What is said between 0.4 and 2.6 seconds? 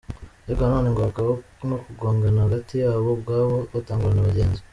Ariko na none ngo hakaba no kugongana